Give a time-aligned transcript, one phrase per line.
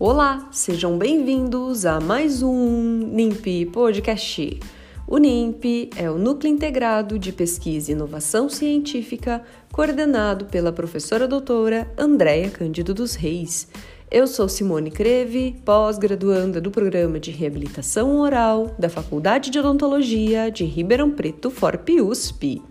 [0.00, 4.60] Olá, sejam bem-vindos a mais um NIMP Podcast.
[5.08, 9.42] O NIMP é o Núcleo Integrado de Pesquisa e Inovação Científica,
[9.72, 13.66] coordenado pela professora doutora Andréia Cândido dos Reis.
[14.08, 20.64] Eu sou Simone Creve, pós-graduanda do Programa de Reabilitação Oral da Faculdade de Odontologia de
[20.64, 22.62] Ribeirão Preto, FORP-USP.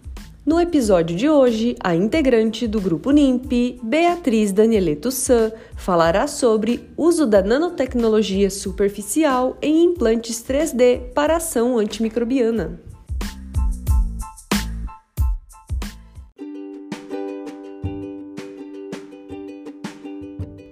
[0.48, 7.28] No episódio de hoje, a integrante do grupo NIMP, Beatriz Danieleto San, falará sobre uso
[7.28, 12.82] da nanotecnologia superficial em implantes 3D para ação antimicrobiana.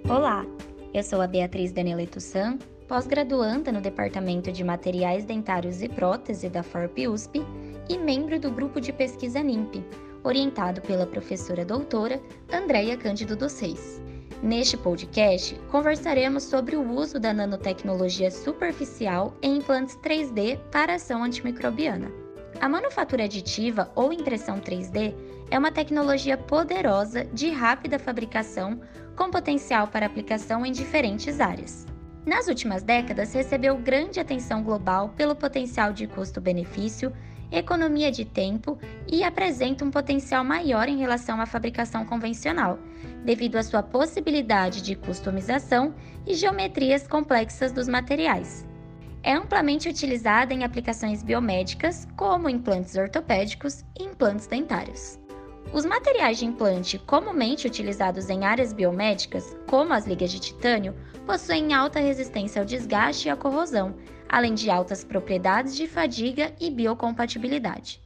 [0.08, 0.46] Olá,
[0.94, 2.56] eu sou a Beatriz Danieleto San,
[2.88, 7.44] pós-graduanda no Departamento de Materiais Dentários e Prótese da FORP-USP
[7.88, 9.84] e membro do grupo de pesquisa NIMP,
[10.22, 12.20] orientado pela professora doutora
[12.52, 14.02] Andréia Cândido dos Reis.
[14.42, 22.10] Neste podcast, conversaremos sobre o uso da nanotecnologia superficial em implantes 3D para ação antimicrobiana.
[22.60, 25.14] A manufatura aditiva ou impressão 3D
[25.50, 28.80] é uma tecnologia poderosa de rápida fabricação
[29.16, 31.86] com potencial para aplicação em diferentes áreas.
[32.26, 37.12] Nas últimas décadas, recebeu grande atenção global pelo potencial de custo-benefício
[37.50, 42.78] economia de tempo e apresenta um potencial maior em relação à fabricação convencional,
[43.24, 45.94] devido à sua possibilidade de customização
[46.26, 48.66] e geometrias complexas dos materiais.
[49.22, 55.18] É amplamente utilizada em aplicações biomédicas, como implantes ortopédicos e implantes dentários.
[55.72, 60.94] Os materiais de implante comumente utilizados em áreas biomédicas, como as ligas de titânio,
[61.26, 63.94] possuem alta resistência ao desgaste e à corrosão,
[64.28, 68.00] além de altas propriedades de fadiga e biocompatibilidade.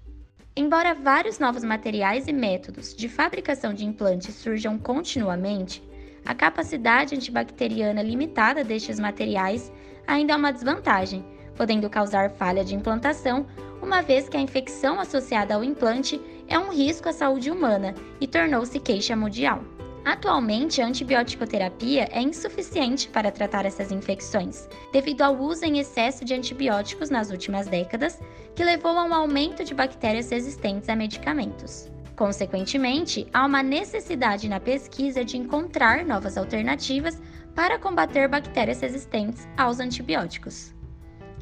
[0.56, 5.82] Embora vários novos materiais e métodos de fabricação de implantes surjam continuamente,
[6.24, 9.72] a capacidade antibacteriana limitada destes materiais
[10.06, 11.24] ainda é uma desvantagem,
[11.56, 13.46] podendo causar falha de implantação,
[13.80, 18.26] uma vez que a infecção associada ao implante é um risco à saúde humana e
[18.26, 19.62] tornou-se queixa mundial.
[20.10, 26.34] Atualmente, a antibioticoterapia é insuficiente para tratar essas infecções, devido ao uso em excesso de
[26.34, 28.18] antibióticos nas últimas décadas,
[28.56, 31.88] que levou a um aumento de bactérias resistentes a medicamentos.
[32.16, 37.22] Consequentemente, há uma necessidade na pesquisa de encontrar novas alternativas
[37.54, 40.74] para combater bactérias resistentes aos antibióticos.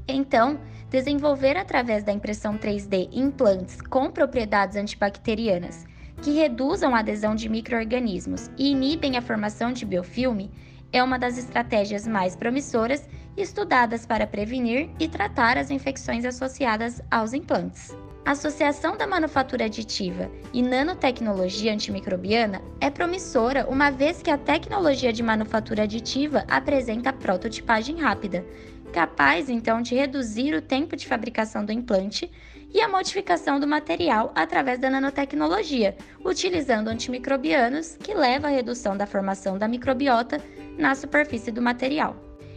[0.07, 5.87] Então, desenvolver através da impressão 3D implantes com propriedades antibacterianas
[6.23, 10.51] que reduzam a adesão de microorganismos e inibem a formação de biofilme,
[10.93, 17.33] é uma das estratégias mais promissoras estudadas para prevenir e tratar as infecções associadas aos
[17.33, 17.97] implantes.
[18.25, 25.13] A associação da manufatura aditiva e nanotecnologia antimicrobiana é promissora, uma vez que a tecnologia
[25.13, 28.45] de manufatura aditiva apresenta prototipagem rápida,
[28.93, 32.31] capaz então de reduzir o tempo de fabricação do implante
[32.73, 39.07] e a modificação do material através da nanotecnologia, utilizando antimicrobianos que leva à redução da
[39.07, 40.41] formação da microbiota
[40.77, 42.17] na superfície do material.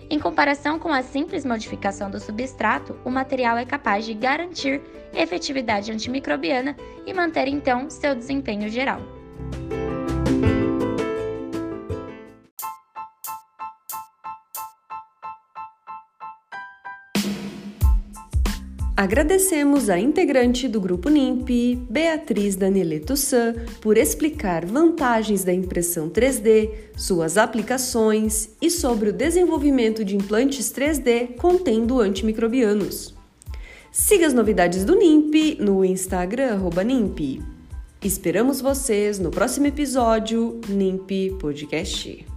[0.09, 4.81] Em comparação com a simples modificação do substrato, o material é capaz de garantir
[5.13, 9.01] efetividade antimicrobiana e manter então seu desempenho geral.
[19.01, 26.69] Agradecemos a integrante do grupo NIMP, Beatriz Danieleto San, por explicar vantagens da impressão 3D,
[26.95, 33.15] suas aplicações e sobre o desenvolvimento de implantes 3D contendo antimicrobianos.
[33.91, 37.41] Siga as novidades do NIMP no Instagram NIMP.
[38.03, 42.30] Esperamos vocês no próximo episódio NIMP Podcast.